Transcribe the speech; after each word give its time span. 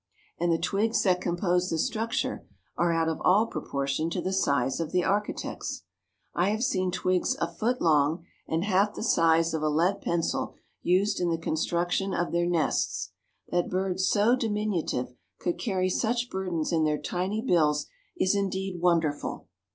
And 0.39 0.51
the 0.51 0.57
twigs 0.57 1.03
that 1.03 1.21
compose 1.21 1.69
the 1.69 1.77
structure 1.77 2.47
are 2.75 2.91
out 2.91 3.07
of 3.07 3.21
all 3.23 3.45
proportion 3.45 4.09
to 4.09 4.19
the 4.19 4.33
size 4.33 4.79
of 4.79 4.91
the 4.91 5.03
architects. 5.03 5.83
I 6.33 6.49
have 6.49 6.63
seen 6.63 6.89
twigs 6.89 7.35
a 7.39 7.47
foot 7.47 7.79
long 7.79 8.25
and 8.47 8.63
half 8.63 8.95
the 8.95 9.03
size 9.03 9.53
of 9.53 9.61
a 9.61 9.69
lead 9.69 10.01
pencil, 10.01 10.55
used 10.81 11.19
in 11.19 11.29
the 11.29 11.37
construction 11.37 12.15
of 12.15 12.31
their 12.31 12.47
nests. 12.47 13.11
That 13.49 13.69
birds 13.69 14.07
so 14.07 14.35
diminutive 14.35 15.13
could 15.37 15.59
carry 15.59 15.87
such 15.87 16.31
burdens 16.31 16.71
in 16.71 16.83
their 16.83 16.97
tiny 16.99 17.43
bills 17.43 17.85
is 18.17 18.33
indeed 18.33 18.81
wonderful. 18.81 19.45